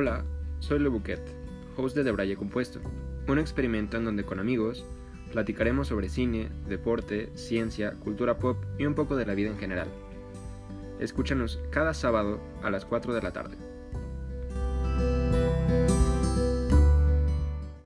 [0.00, 0.24] Hola,
[0.60, 1.20] soy Le Bouquet,
[1.76, 2.78] host de Debraye Compuesto,
[3.26, 4.84] un experimento en donde con amigos
[5.32, 9.88] platicaremos sobre cine, deporte, ciencia, cultura pop y un poco de la vida en general.
[11.00, 13.56] Escúchanos cada sábado a las 4 de la tarde.